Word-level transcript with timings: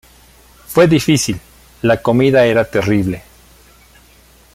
Fue 0.65 0.87
difícil; 0.87 1.39
la 1.83 2.01
comida 2.01 2.43
era 2.47 2.65
terrible. 2.65 3.21